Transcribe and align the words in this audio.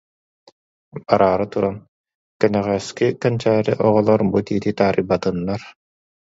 Бараары 1.05 1.45
туран: 1.51 1.77
«Кэнэҕэски 2.39 3.07
кэнчээри 3.21 3.73
оҕолор 3.87 4.21
бу 4.31 4.39
тиити 4.47 4.71
таарыйбатыннар 4.77 5.61